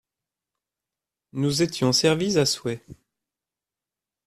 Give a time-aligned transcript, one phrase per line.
[1.33, 2.83] Nous étions servis à souhait.